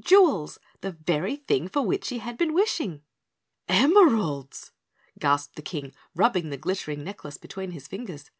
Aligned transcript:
Jewels! 0.00 0.58
The 0.80 0.90
very 0.90 1.36
thing 1.36 1.68
for 1.68 1.80
which 1.86 2.08
he 2.08 2.18
had 2.18 2.36
been 2.36 2.52
wishing. 2.52 3.04
"Emeralds!" 3.68 4.72
gasped 5.16 5.54
the 5.54 5.62
King, 5.62 5.94
rubbing 6.12 6.50
the 6.50 6.56
glittering 6.56 7.04
necklace 7.04 7.36
between 7.36 7.70
his 7.70 7.86
fingers. 7.86 8.32